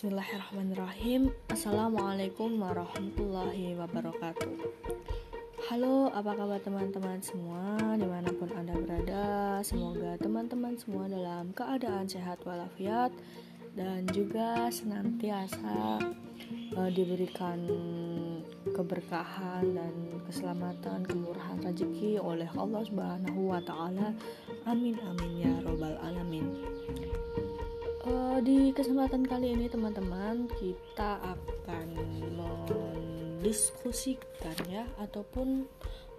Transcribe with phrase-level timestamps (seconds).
[0.00, 4.56] Bismillahirrahmanirrahim Assalamualaikum warahmatullahi wabarakatuh
[5.68, 12.08] Halo apa kabar teman-teman semua Di mana pun anda berada Semoga teman-teman semua dalam keadaan
[12.08, 13.12] sehat walafiat
[13.76, 16.00] Dan juga senantiasa
[16.80, 17.60] uh, diberikan
[18.72, 19.92] keberkahan dan
[20.24, 24.16] keselamatan, kemurahan rezeki oleh Allah Subhanahu wa taala.
[24.64, 26.56] Amin amin ya robbal alamin.
[28.10, 31.94] Uh, di kesempatan kali ini teman-teman kita akan
[32.34, 35.70] mendiskusikan ya ataupun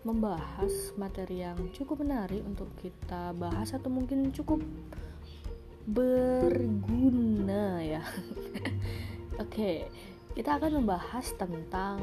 [0.08, 4.63] membahas materi yang cukup menarik untuk kita bahas atau mungkin cukup
[5.84, 8.08] berguna ya.
[9.44, 9.76] Oke, okay,
[10.32, 11.99] kita akan membahas tentang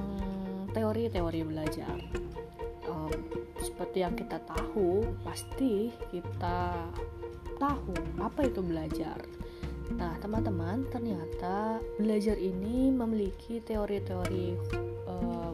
[0.77, 1.97] teori-teori belajar.
[2.85, 3.17] Um,
[3.57, 6.77] seperti yang kita tahu, pasti kita
[7.57, 9.17] tahu apa itu belajar
[9.97, 14.47] Nah, teman-teman, ternyata belajar ini memiliki teori-teori
[15.09, 15.53] uh,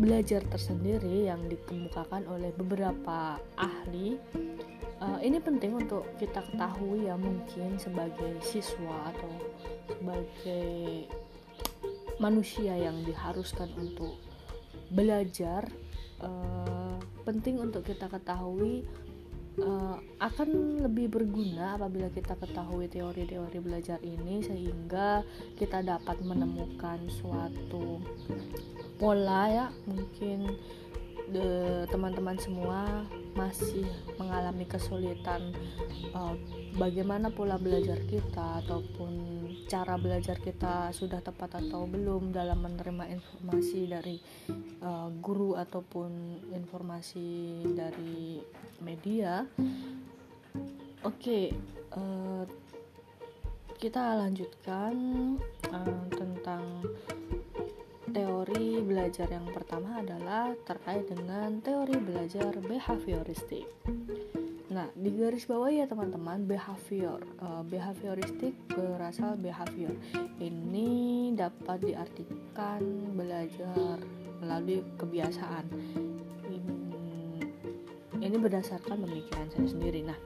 [0.00, 4.16] belajar tersendiri yang dikemukakan oleh beberapa ahli.
[5.04, 9.32] Uh, ini penting untuk kita ketahui ya mungkin sebagai siswa atau
[9.84, 11.04] sebagai
[12.16, 14.16] manusia yang diharuskan untuk
[14.88, 15.68] belajar.
[16.24, 18.86] Uh, penting untuk kita ketahui
[19.60, 25.22] uh, akan lebih berguna apabila kita ketahui teori-teori belajar ini sehingga
[25.54, 28.02] kita dapat menemukan suatu
[28.98, 30.54] pola ya mungkin
[31.88, 35.50] teman-teman semua masih mengalami kesulitan
[36.14, 36.34] uh,
[36.78, 39.12] bagaimana pola belajar kita ataupun
[39.66, 44.16] cara belajar kita sudah tepat atau belum dalam menerima informasi dari
[44.82, 48.38] uh, guru ataupun informasi dari
[48.82, 49.42] media.
[51.04, 51.44] Oke, okay,
[51.98, 52.44] uh,
[53.76, 54.94] kita lanjutkan
[55.68, 56.64] uh, tentang
[58.14, 63.66] teori belajar yang pertama adalah terkait dengan teori belajar behavioristik.
[64.70, 67.18] Nah, di garis bawah ya teman-teman, behavior.
[67.42, 69.94] Uh, behavioristik berasal behavior.
[70.38, 72.82] Ini dapat diartikan
[73.18, 73.98] belajar
[74.38, 75.66] melalui kebiasaan.
[76.50, 76.70] Ini,
[78.18, 80.06] ini berdasarkan pemikiran saya sendiri.
[80.06, 80.18] Nah,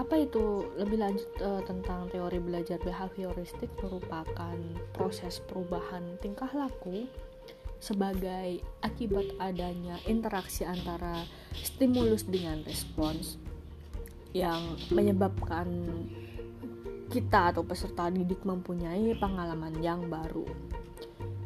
[0.00, 4.56] apa itu lebih lanjut uh, tentang teori belajar behavioristik merupakan
[4.96, 7.04] proses perubahan tingkah laku
[7.84, 13.36] sebagai akibat adanya interaksi antara stimulus dengan respons
[14.32, 15.68] yang menyebabkan
[17.12, 20.46] kita atau peserta didik mempunyai pengalaman yang baru.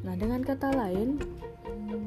[0.05, 1.17] Nah, dengan kata lain,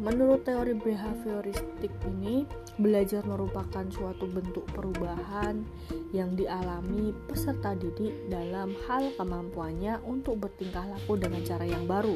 [0.07, 2.47] menurut teori behavioristik ini,
[2.79, 5.68] belajar merupakan suatu bentuk perubahan
[6.16, 12.16] yang dialami peserta didik dalam hal kemampuannya untuk bertingkah laku dengan cara yang baru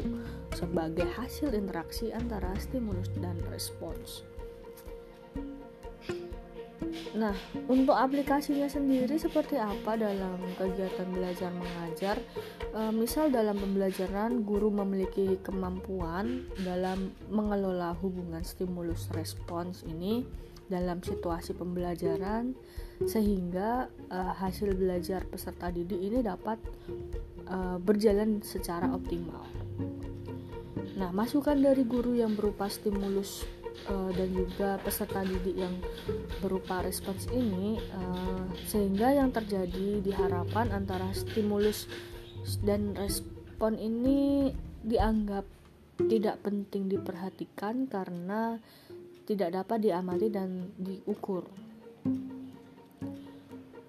[0.55, 4.23] sebagai hasil interaksi antara stimulus dan respons.
[7.11, 7.35] Nah,
[7.67, 12.15] untuk aplikasinya sendiri seperti apa dalam kegiatan belajar mengajar?
[12.71, 20.23] E, misal dalam pembelajaran, guru memiliki kemampuan dalam mengelola hubungan stimulus respons ini
[20.71, 22.55] dalam situasi pembelajaran
[23.03, 26.63] sehingga e, hasil belajar peserta didik ini dapat
[27.43, 29.43] e, berjalan secara optimal.
[30.95, 33.43] Nah, masukan dari guru yang berupa stimulus
[33.89, 35.75] uh, dan juga peserta didik yang
[36.43, 41.87] berupa respons ini uh, sehingga yang terjadi diharapkan antara stimulus
[42.61, 45.45] dan respon ini dianggap
[46.09, 48.57] tidak penting diperhatikan karena
[49.29, 51.45] tidak dapat diamati dan diukur.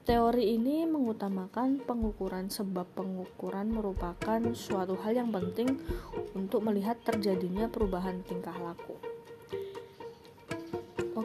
[0.02, 5.78] Teori ini mengutamakan pengukuran sebab pengukuran merupakan suatu hal yang penting
[6.34, 8.98] untuk melihat terjadinya perubahan tingkah laku.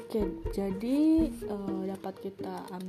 [0.08, 0.24] Oke,
[0.56, 2.88] jadi uh, dapat kita um,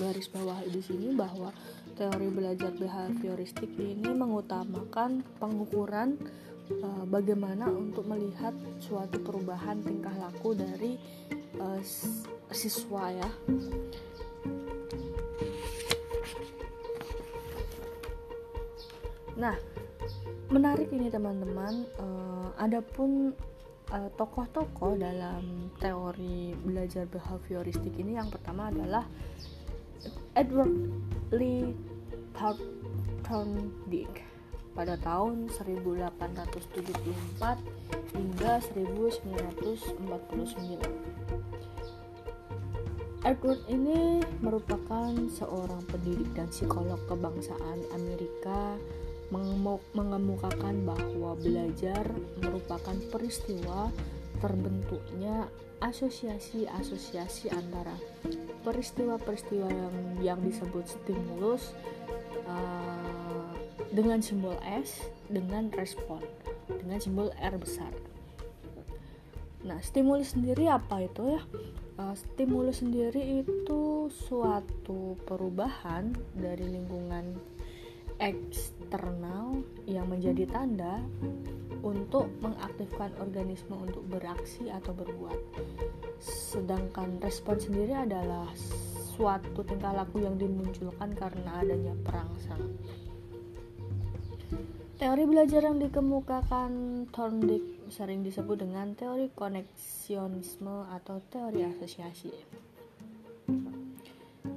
[0.00, 1.52] garis bawah di sini bahwa
[1.92, 6.16] teori belajar behavioristik ini mengutamakan pengukuran
[6.80, 10.96] uh, bagaimana untuk melihat suatu perubahan tingkah laku dari
[11.60, 11.84] uh,
[12.48, 13.28] siswa ya.
[19.36, 19.52] Nah,
[20.48, 21.84] menarik ini teman-teman.
[22.00, 23.36] Uh, adapun
[23.94, 29.06] uh, tokoh-tokoh dalam teori belajar behavioristik ini yang pertama adalah
[30.34, 30.90] Edward
[31.30, 31.70] Lee
[33.22, 34.26] Thorndike
[34.74, 41.14] pada tahun 1874 hingga 1949.
[43.24, 48.76] Edward ini merupakan seorang pendidik dan psikolog kebangsaan Amerika
[49.32, 52.04] mengemukakan bahwa belajar
[52.42, 53.88] merupakan peristiwa
[54.42, 55.48] terbentuknya
[55.80, 57.96] asosiasi-asosiasi antara
[58.64, 61.76] peristiwa-peristiwa yang yang disebut stimulus
[62.48, 63.52] uh,
[63.92, 66.24] dengan simbol S dengan respon
[66.68, 67.92] dengan simbol R besar.
[69.64, 71.42] Nah, stimulus sendiri apa itu ya?
[71.96, 77.32] Uh, stimulus sendiri itu suatu perubahan dari lingkungan
[78.22, 81.02] eksternal yang menjadi tanda
[81.84, 85.36] untuk mengaktifkan organisme untuk beraksi atau berbuat.
[86.22, 88.48] Sedangkan respon sendiri adalah
[89.14, 92.74] suatu tingkah laku yang dimunculkan karena adanya perangsang.
[94.94, 102.32] Teori belajar yang dikemukakan Thorndike sering disebut dengan teori koneksionisme atau teori asosiasi.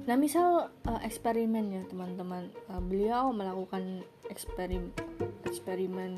[0.08, 4.00] Nah, misal uh, eksperimen ya teman-teman, uh, beliau melakukan
[4.32, 4.88] eksperimen
[5.44, 6.16] eksperimen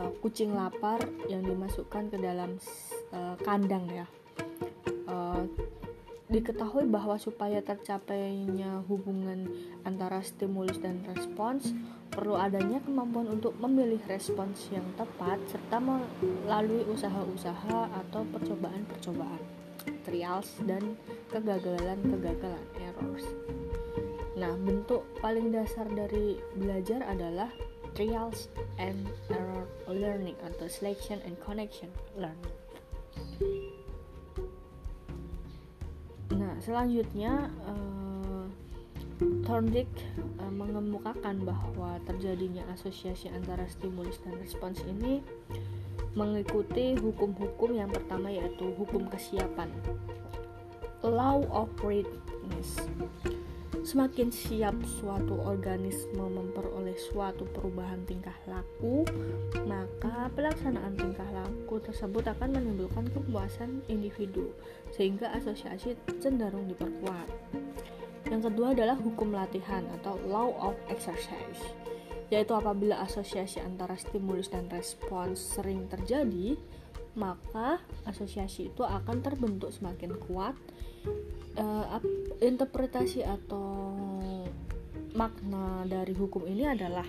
[0.00, 2.56] uh, kucing lapar yang dimasukkan ke dalam
[3.12, 4.08] uh, kandang ya.
[5.04, 5.44] Uh,
[6.32, 9.52] diketahui bahwa supaya tercapainya hubungan
[9.84, 11.76] antara stimulus dan respons
[12.08, 19.60] perlu adanya kemampuan untuk memilih respons yang tepat serta melalui usaha-usaha atau percobaan-percobaan
[20.04, 20.96] trials dan
[21.30, 22.62] kegagalan-kegagalan
[23.00, 23.26] errors.
[24.36, 27.48] Nah, bentuk paling dasar dari belajar adalah
[27.96, 32.54] trials and error learning atau selection and connection learning.
[36.30, 38.46] Nah, selanjutnya uh,
[39.44, 39.92] Thorndike
[40.40, 45.20] uh, mengemukakan bahwa terjadinya asosiasi antara stimulus dan respons ini
[46.16, 49.68] mengikuti hukum-hukum yang pertama yaitu hukum kesiapan.
[51.04, 51.68] Law of
[53.80, 59.02] Semakin siap suatu organisme memperoleh suatu perubahan tingkah laku,
[59.66, 64.54] maka pelaksanaan tingkah laku tersebut akan menimbulkan kepuasan individu,
[64.94, 67.26] sehingga asosiasi cenderung diperkuat.
[68.30, 71.58] Yang kedua adalah hukum latihan atau law of exercise,
[72.30, 76.54] yaitu apabila asosiasi antara stimulus dan respons sering terjadi,
[77.18, 80.54] maka asosiasi itu akan terbentuk semakin kuat
[81.58, 81.98] uh,
[82.38, 83.96] interpretasi atau
[85.14, 87.06] makna dari hukum ini adalah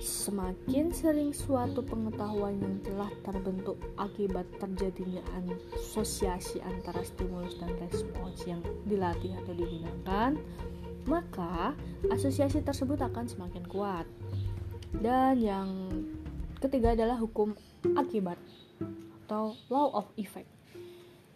[0.00, 5.24] semakin sering suatu pengetahuan yang telah terbentuk akibat terjadinya
[5.74, 10.36] asosiasi antara stimulus dan respons yang dilatih atau digunakan,
[11.08, 11.72] maka
[12.12, 14.06] asosiasi tersebut akan semakin kuat.
[15.00, 15.68] Dan yang
[16.60, 17.56] ketiga adalah hukum
[17.96, 18.38] akibat
[19.26, 20.46] atau law of effect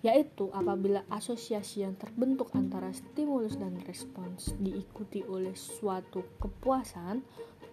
[0.00, 7.20] yaitu apabila asosiasi yang terbentuk antara stimulus dan respons diikuti oleh suatu kepuasan,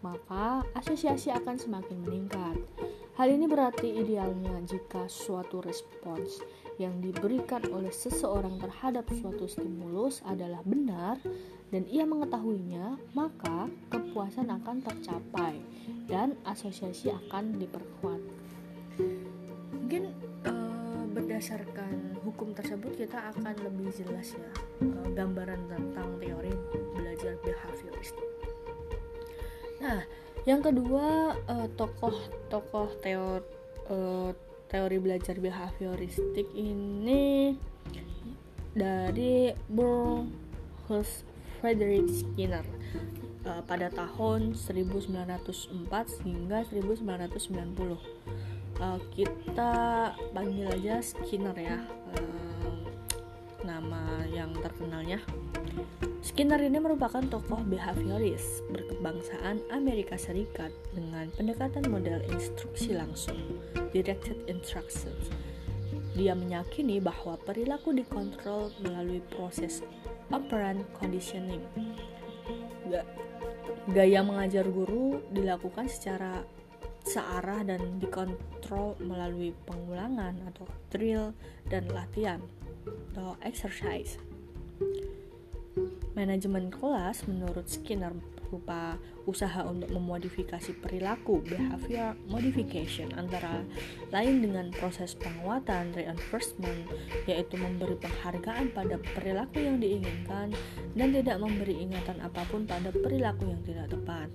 [0.04, 2.60] maka asosiasi akan semakin meningkat.
[3.16, 6.44] Hal ini berarti idealnya jika suatu respons
[6.78, 11.18] yang diberikan oleh seseorang terhadap suatu stimulus adalah benar
[11.74, 15.58] dan ia mengetahuinya, maka kepuasan akan tercapai
[16.06, 18.17] dan asosiasi akan diperkuat.
[21.38, 24.50] Berdasarkan hukum tersebut kita akan lebih jelas ya
[24.90, 26.50] uh, gambaran tentang teori
[26.98, 28.26] belajar behavioristik.
[29.78, 30.02] Nah,
[30.50, 33.46] yang kedua uh, tokoh-tokoh teori
[33.86, 34.34] uh,
[34.66, 37.54] teori belajar behavioristik ini
[38.74, 41.22] dari Bruce
[41.62, 42.66] Frederick Skinner
[43.70, 45.86] pada tahun 1904
[46.26, 48.47] hingga 1990
[48.82, 49.74] uh, kita
[50.34, 51.78] panggil aja Skinner ya.
[52.18, 52.88] Uh,
[53.66, 55.20] nama yang terkenalnya.
[56.24, 63.38] Skinner ini merupakan tokoh behavioris berkebangsaan Amerika Serikat dengan pendekatan model instruksi langsung
[63.92, 65.30] directed instructions.
[66.18, 69.86] Dia meyakini bahwa perilaku dikontrol melalui proses
[70.34, 71.62] operant conditioning.
[73.88, 76.44] Gaya mengajar guru dilakukan secara
[77.08, 81.32] searah dan dikontrol melalui pengulangan atau drill
[81.72, 82.44] dan latihan
[83.16, 84.20] atau exercise.
[86.18, 88.10] Manajemen kelas menurut Skinner
[88.48, 88.96] berupa
[89.28, 93.62] usaha untuk memodifikasi perilaku behavior modification antara
[94.10, 96.88] lain dengan proses penguatan reinforcement
[97.28, 100.56] yaitu memberi penghargaan pada perilaku yang diinginkan
[100.96, 104.32] dan tidak memberi ingatan apa pun pada perilaku yang tidak tepat.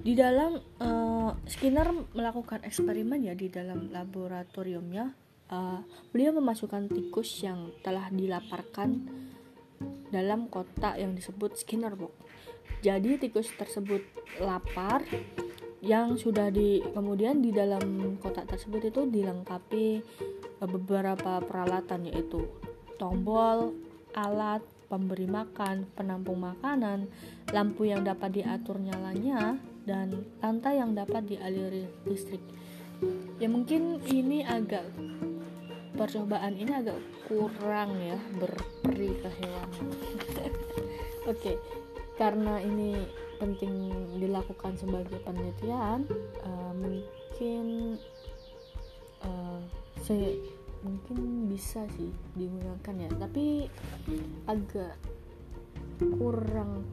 [0.00, 5.12] Di dalam uh, Skinner melakukan eksperimen ya di dalam laboratoriumnya
[5.50, 5.80] uh,
[6.14, 9.10] beliau memasukkan tikus yang telah dilaparkan
[10.14, 12.14] dalam kotak yang disebut Skinner box.
[12.80, 14.00] Jadi tikus tersebut
[14.40, 15.04] lapar
[15.84, 20.00] yang sudah di kemudian di dalam kotak tersebut itu dilengkapi
[20.62, 22.46] uh, beberapa peralatan yaitu
[23.00, 23.72] tombol,
[24.12, 27.06] alat, pemberi makan, penampung makanan,
[27.54, 32.42] lampu yang dapat diatur nyalanya, dan lantai yang dapat dialiri listrik.
[33.40, 34.84] Ya mungkin ini agak
[35.96, 39.68] percobaan ini agak kurang ya berperi ke hewan.
[41.32, 41.56] Oke,
[42.16, 42.96] karena ini
[43.40, 46.04] penting dilakukan sebagai penelitian,
[46.44, 47.96] uh, mungkin
[49.24, 49.60] uh,
[50.04, 50.36] saya
[50.80, 53.68] mungkin bisa sih digunakan ya tapi
[54.48, 54.96] agak
[56.00, 56.88] kurang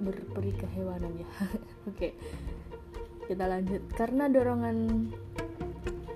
[0.00, 1.28] berperi kehewanan ya.
[1.90, 2.16] Oke
[3.30, 3.86] kita lanjut.
[3.94, 5.06] Karena dorongan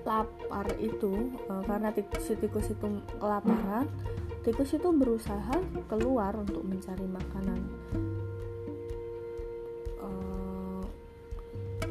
[0.03, 3.87] lapar itu uh, karena si tikus itu kelaparan
[4.45, 7.59] tikus itu berusaha keluar untuk mencari makanan.
[10.03, 10.83] Uh,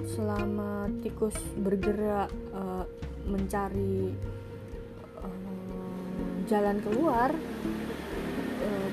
[0.05, 2.85] selama tikus bergerak uh,
[3.25, 4.13] mencari
[6.45, 7.33] jalan keluar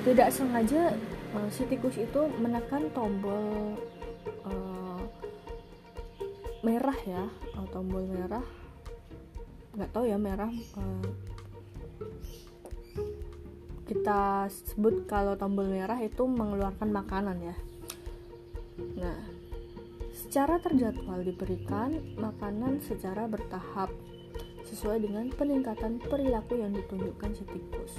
[0.07, 0.95] tidak sengaja
[1.35, 3.75] uh, si tikus itu menekan tombol
[4.47, 5.01] uh,
[6.61, 7.23] merah ya
[7.57, 8.43] uh, tombol merah
[9.75, 11.07] nggak tahu ya merah uh,
[13.87, 17.55] kita sebut kalau tombol merah itu mengeluarkan makanan ya
[18.95, 19.19] nah
[20.11, 23.91] secara terjadwal diberikan makanan secara bertahap
[24.71, 27.93] sesuai dengan peningkatan perilaku yang ditunjukkan si tikus.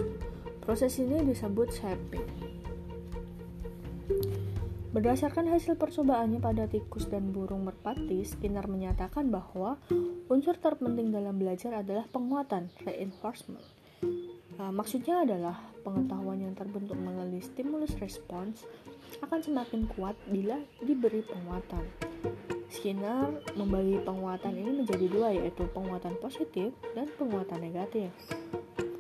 [0.65, 2.25] Proses ini disebut shaping.
[4.93, 9.81] Berdasarkan hasil percobaannya pada tikus dan burung merpati, Skinner menyatakan bahwa
[10.29, 13.65] unsur terpenting dalam belajar adalah penguatan reinforcement.
[14.61, 18.69] Nah, maksudnya adalah pengetahuan yang terbentuk melalui stimulus respons
[19.25, 21.89] akan semakin kuat bila diberi penguatan.
[22.69, 28.13] Skinner membagi penguatan ini menjadi dua yaitu penguatan positif dan penguatan negatif.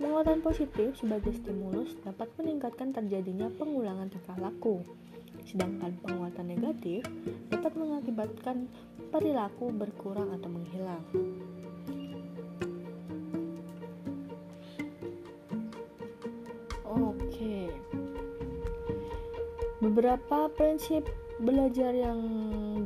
[0.01, 4.81] Penguatan positif sebagai stimulus dapat meningkatkan terjadinya pengulangan tingkah laku,
[5.43, 7.05] sedangkan penguatan negatif
[7.49, 8.69] dapat mengakibatkan
[9.13, 11.05] perilaku berkurang atau menghilang.
[16.87, 17.69] Oke.
[19.83, 21.05] Beberapa prinsip
[21.43, 22.21] belajar yang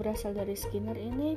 [0.01, 1.37] berasal dari Skinner ini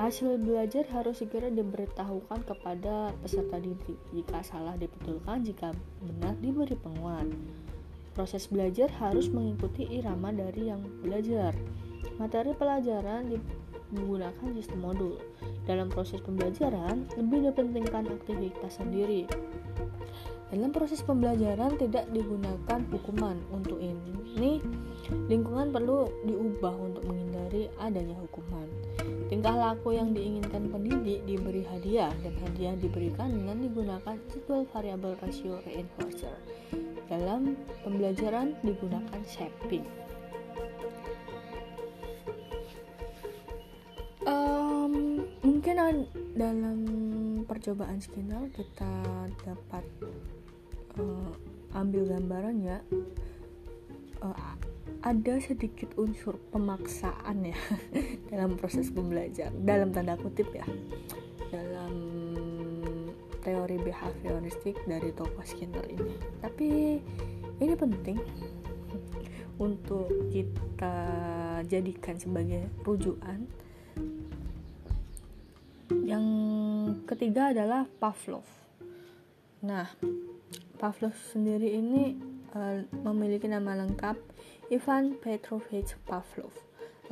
[0.00, 5.70] hasil belajar harus segera diberitahukan kepada peserta didik jika salah dibetulkan jika
[6.00, 7.28] benar diberi penguat
[8.12, 11.56] proses belajar harus mengikuti irama dari yang belajar
[12.16, 13.40] materi pelajaran
[13.92, 15.20] menggunakan sistem modul
[15.68, 19.28] dalam proses pembelajaran lebih dipentingkan aktivitas sendiri
[20.52, 23.40] dalam proses pembelajaran tidak digunakan hukuman.
[23.56, 24.60] Untuk ini,
[25.24, 28.68] lingkungan perlu diubah untuk menghindari adanya hukuman.
[29.32, 35.56] Tingkah laku yang diinginkan pendidik diberi hadiah dan hadiah diberikan dengan digunakan jadwal variabel rasio
[35.64, 36.36] reinforcer.
[37.08, 39.88] Dalam pembelajaran digunakan shaping.
[44.28, 45.80] Um, mungkin
[46.36, 46.78] dalam
[47.48, 48.92] percobaan Skinner kita
[49.48, 49.84] dapat
[51.00, 51.32] uh,
[51.72, 52.84] ambil gambaran ya
[54.20, 54.36] uh,
[55.02, 57.58] ada sedikit unsur pemaksaan ya
[58.30, 60.66] dalam proses pembelajaran dalam tanda kutip ya.
[61.50, 61.94] Dalam
[63.42, 66.14] teori behavioristik dari tokoh Skinner ini.
[66.38, 66.68] Tapi
[67.58, 68.18] ini penting
[69.66, 70.96] untuk kita
[71.66, 73.42] jadikan sebagai rujukan.
[76.06, 76.26] Yang
[77.04, 78.46] ketiga adalah Pavlov.
[79.66, 79.90] Nah
[80.78, 82.16] Pavlov sendiri ini
[82.54, 84.31] uh, memiliki nama lengkap
[84.72, 86.56] Ivan Petrovich Pavlov.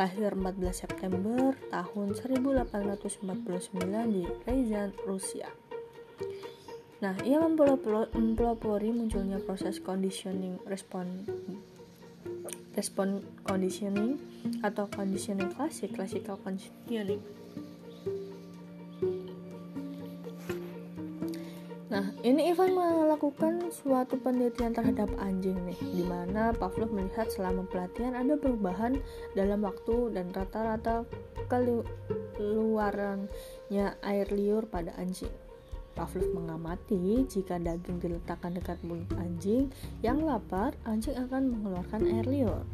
[0.00, 3.20] Lahir 14 September tahun 1849
[4.08, 5.44] di Ryazan, Rusia.
[7.04, 11.28] Nah, ia mempelopori munculnya proses conditioning respon
[12.72, 14.16] respon conditioning
[14.64, 17.20] atau conditioning klasik, classical conditioning
[22.00, 28.16] Nah, ini Ivan melakukan suatu penelitian terhadap anjing nih, di mana Pavlov melihat selama pelatihan
[28.16, 28.96] ada perubahan
[29.36, 31.04] dalam waktu dan rata-rata
[32.40, 35.28] keluarannya air liur pada anjing.
[35.92, 39.68] Pavlov mengamati jika daging diletakkan dekat mulut anjing
[40.00, 42.64] yang lapar, anjing akan mengeluarkan air liur.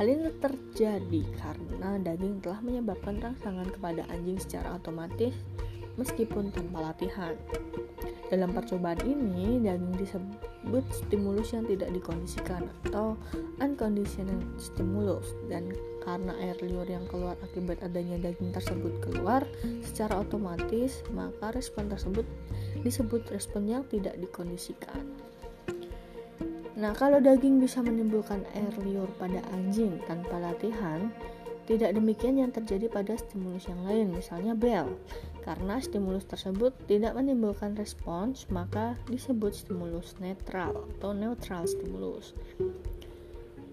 [0.00, 5.36] Hal ini terjadi karena daging telah menyebabkan rangsangan kepada anjing secara otomatis
[6.00, 7.36] meskipun tanpa latihan.
[8.30, 13.18] Dalam percobaan ini, daging disebut stimulus yang tidak dikondisikan atau
[13.58, 15.74] unconditional stimulus dan
[16.06, 19.42] karena air liur yang keluar akibat adanya daging tersebut keluar
[19.82, 22.22] secara otomatis, maka respon tersebut
[22.86, 25.10] disebut respon yang tidak dikondisikan.
[26.78, 31.10] Nah, kalau daging bisa menimbulkan air liur pada anjing tanpa latihan,
[31.70, 34.90] tidak demikian yang terjadi pada stimulus yang lain, misalnya bel.
[35.46, 42.34] Karena stimulus tersebut tidak menimbulkan respons, maka disebut stimulus netral atau neutral stimulus.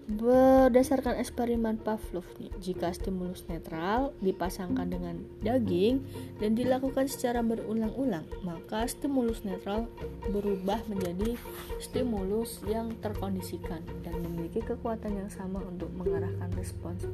[0.08, 2.24] Berdasarkan eksperimen Pavlov
[2.64, 6.00] jika stimulus netral dipasangkan dengan daging
[6.40, 9.84] dan dilakukan secara berulang-ulang, maka stimulus netral
[10.32, 11.36] berubah menjadi
[11.76, 17.04] stimulus yang terkondisikan dan memiliki kekuatan yang sama untuk mengarahkan respons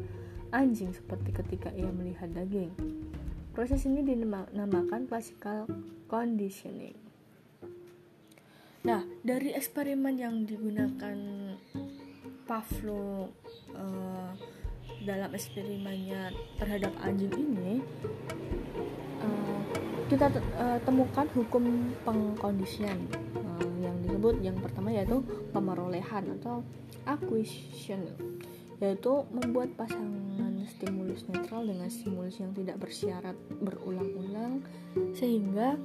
[0.55, 2.71] anjing seperti ketika ia melihat daging.
[3.51, 5.67] Proses ini dinamakan classical
[6.07, 6.95] conditioning.
[8.87, 11.17] Nah, dari eksperimen yang digunakan
[12.45, 13.33] Pavlov
[13.75, 14.31] uh,
[15.05, 17.81] dalam eksperimennya terhadap anjing ini
[19.21, 19.61] uh,
[20.09, 20.29] kita
[20.61, 25.21] uh, temukan hukum pengkondisian uh, yang disebut yang pertama yaitu
[25.53, 26.61] pemerolehan atau
[27.09, 28.05] acquisition
[28.83, 34.64] yaitu membuat pasangan stimulus netral dengan stimulus yang tidak bersyarat berulang-ulang
[35.12, 35.76] sehingga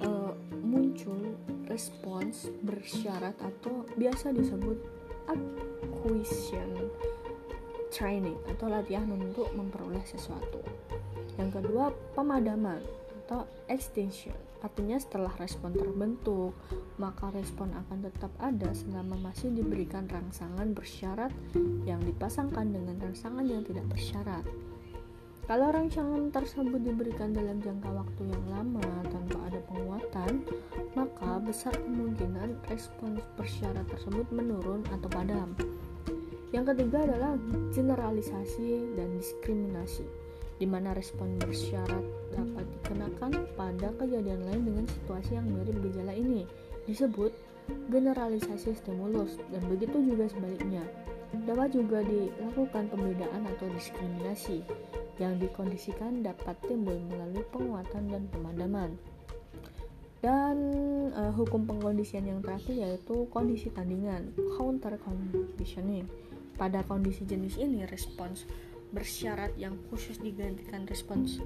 [0.00, 0.32] uh,
[0.64, 1.36] muncul
[1.68, 4.80] respons bersyarat atau biasa disebut
[5.28, 6.90] acquisition
[7.94, 10.58] training atau latihan untuk memperoleh sesuatu.
[11.38, 12.82] Yang kedua, pemadaman
[13.24, 14.34] atau extension.
[14.64, 16.56] Artinya setelah respon terbentuk,
[16.96, 21.28] maka respon akan tetap ada selama masih diberikan rangsangan bersyarat
[21.84, 24.40] yang dipasangkan dengan rangsangan yang tidak bersyarat.
[25.44, 30.40] Kalau rangsangan tersebut diberikan dalam jangka waktu yang lama tanpa ada penguatan,
[30.96, 35.52] maka besar kemungkinan respons bersyarat tersebut menurun atau padam.
[36.56, 37.36] Yang ketiga adalah
[37.76, 40.08] generalisasi dan diskriminasi,
[40.58, 46.46] di mana respon bersyarat dapat dikenakan pada kejadian lain dengan situasi yang mirip gejala ini,
[46.86, 47.34] disebut
[47.90, 50.84] generalisasi stimulus, dan begitu juga sebaliknya.
[51.34, 54.62] Dapat juga dilakukan pembedaan atau diskriminasi
[55.18, 58.94] yang dikondisikan dapat timbul melalui penguatan dan pemadaman.
[60.22, 60.56] Dan
[61.12, 66.08] uh, hukum pengkondisian yang terakhir yaitu kondisi tandingan, counter conditioning.
[66.54, 68.46] Pada kondisi jenis ini, respons
[68.94, 71.42] bersyarat yang khusus digantikan respons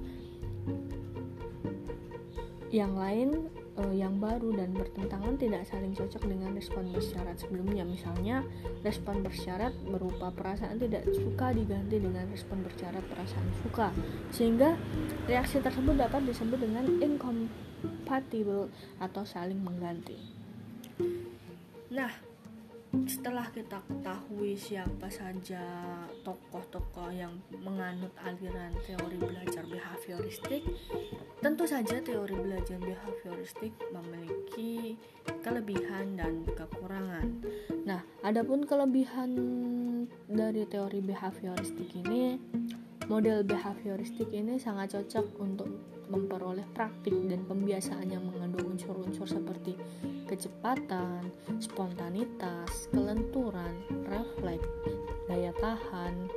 [2.69, 3.49] yang lain
[3.81, 7.81] uh, yang baru dan bertentangan tidak saling cocok dengan respon bersyarat sebelumnya.
[7.81, 8.45] Misalnya,
[8.85, 13.89] respon bersyarat berupa perasaan tidak suka diganti dengan respon bersyarat perasaan suka,
[14.29, 14.77] sehingga
[15.25, 18.69] reaksi tersebut dapat disebut dengan incompatible
[19.01, 20.21] atau saling mengganti.
[21.89, 22.13] Nah,
[22.89, 25.61] setelah kita ketahui siapa saja
[26.25, 30.65] tokoh-tokoh yang menganut aliran teori belajar behavioristik,
[31.37, 34.97] tentu saja teori belajar behavioristik memiliki
[35.45, 37.29] kelebihan dan kekurangan.
[37.85, 39.37] Nah, adapun kelebihan
[40.25, 42.41] dari teori behavioristik ini,
[43.05, 45.69] model behavioristik ini sangat cocok untuk
[46.09, 49.77] memperoleh praktik dan pembiasaan yang mengandung unsur-unsur seperti
[50.25, 51.29] kecepatan,
[51.61, 53.77] spontanitas, kelenturan,
[54.09, 54.67] refleks,
[55.29, 56.29] daya tahan,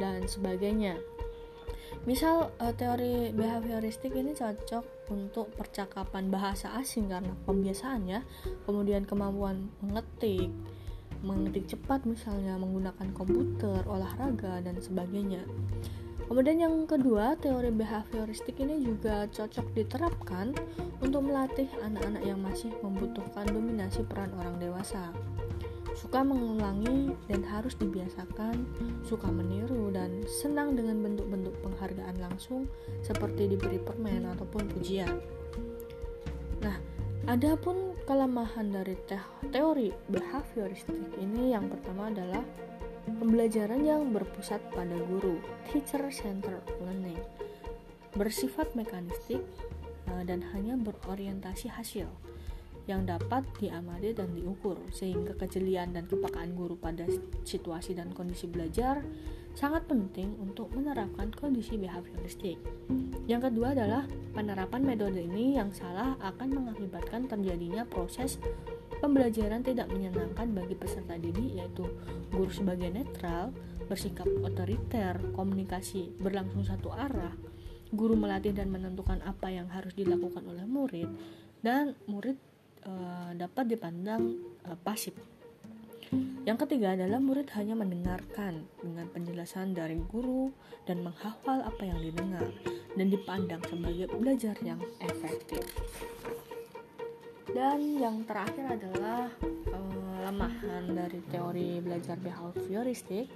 [0.00, 0.96] dan sebagainya.
[2.04, 8.20] Misal uh, teori behavioristik ini cocok untuk percakapan bahasa asing karena pembiasaan ya,
[8.64, 10.48] kemudian kemampuan mengetik,
[11.20, 15.42] mengetik cepat misalnya menggunakan komputer, olahraga dan sebagainya.
[16.28, 20.52] Kemudian yang kedua, teori behavioristik ini juga cocok diterapkan
[21.00, 25.08] untuk melatih anak-anak yang masih membutuhkan dominasi peran orang dewasa.
[25.96, 28.68] Suka mengulangi dan harus dibiasakan,
[29.08, 32.68] suka meniru dan senang dengan bentuk-bentuk penghargaan langsung
[33.00, 35.18] seperti diberi permen ataupun pujian.
[36.60, 36.76] Nah,
[37.24, 39.00] adapun kelemahan dari
[39.48, 42.44] teori behavioristik ini yang pertama adalah
[43.08, 45.40] Pembelajaran yang berpusat pada guru,
[45.72, 47.16] teacher-centered learning,
[48.12, 49.40] bersifat mekanistik
[50.12, 52.04] eh, dan hanya berorientasi hasil
[52.88, 57.04] yang dapat diamati dan diukur, sehingga kejelian dan kepekaan guru pada
[57.44, 59.04] situasi dan kondisi belajar
[59.52, 62.56] sangat penting untuk menerapkan kondisi behavioristik.
[63.28, 68.40] Yang kedua adalah penerapan metode ini yang salah akan mengakibatkan terjadinya proses
[68.98, 71.86] Pembelajaran tidak menyenangkan bagi peserta didik yaitu
[72.34, 73.54] guru sebagai netral,
[73.86, 77.32] bersikap otoriter, komunikasi berlangsung satu arah,
[77.94, 81.08] guru melatih dan menentukan apa yang harus dilakukan oleh murid,
[81.62, 82.36] dan murid
[82.84, 84.34] uh, dapat dipandang
[84.66, 85.14] uh, pasif.
[86.48, 90.48] Yang ketiga adalah murid hanya mendengarkan dengan penjelasan dari guru
[90.88, 92.48] dan menghafal apa yang didengar
[92.96, 95.68] dan dipandang sebagai belajar yang efektif.
[97.48, 99.32] Dan yang terakhir adalah
[99.72, 100.30] uh,
[100.92, 103.32] dari teori belajar behavioristik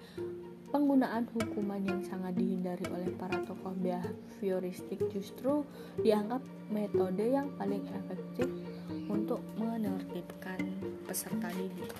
[0.73, 5.69] penggunaan hukuman yang sangat dihindari oleh para tokoh behavioristik justru
[6.01, 6.41] dianggap
[6.73, 8.49] metode yang paling efektif
[9.13, 10.61] untuk menertibkan
[11.05, 11.93] peserta didik.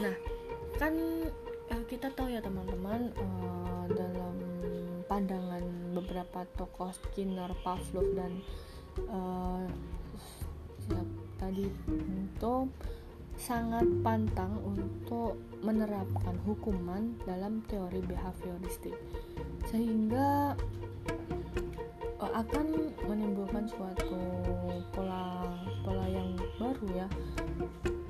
[0.00, 0.16] Nah,
[0.76, 0.92] kan
[1.72, 4.49] eh, kita tahu ya teman-teman eh, dalam
[5.10, 8.38] pandangan beberapa tokoh Skinner, Pavlov dan
[9.10, 9.66] uh,
[10.86, 12.70] siap tadi untuk
[13.34, 15.34] sangat pantang untuk
[15.66, 18.94] menerapkan hukuman dalam teori behavioristik
[19.66, 20.54] sehingga
[22.22, 24.14] uh, akan menimbulkan suatu
[24.94, 25.42] pola
[25.82, 27.08] pola yang baru ya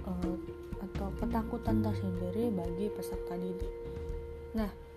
[0.04, 0.36] uh,
[0.84, 3.72] atau ketakutan tersendiri bagi peserta didik.
[4.52, 4.89] Nah,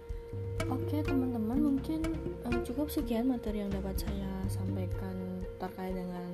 [0.69, 2.01] oke teman-teman mungkin
[2.47, 6.29] uh, cukup sekian materi yang dapat saya sampaikan terkait dengan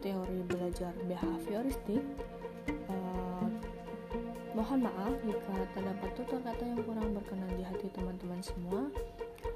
[0.00, 2.02] teori belajar behavioristik
[4.52, 8.92] Mohon maaf jika terdapat tutur kata yang kurang berkenan di hati teman-teman semua.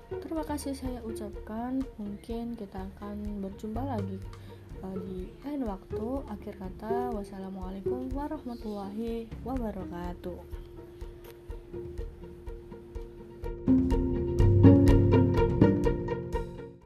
[0.08, 1.84] Terima kasih saya ucapkan.
[2.00, 4.16] Mungkin kita akan berjumpa lagi
[4.80, 6.24] uh, di lain waktu.
[6.32, 10.40] Akhir kata, wassalamualaikum warahmatullahi wabarakatuh.